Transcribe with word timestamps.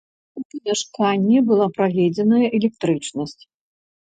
У 0.39 0.41
памяшканне 0.53 1.41
была 1.49 1.67
праведзеная 1.77 2.41
электрычнасць. 2.61 3.39